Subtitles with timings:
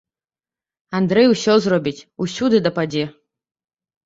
[0.99, 3.05] Андрэй усё зробіць, усюды дападзе.